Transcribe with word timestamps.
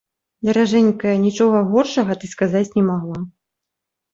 Даражэнькая, 0.47 1.13
нічога 1.27 1.61
горшага 1.73 2.17
ты 2.25 2.33
сказаць 2.33 2.67
не 2.79 2.83
магла. 2.89 3.21